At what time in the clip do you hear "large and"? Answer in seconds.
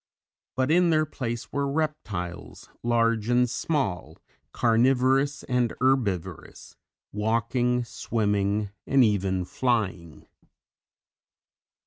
2.81-3.47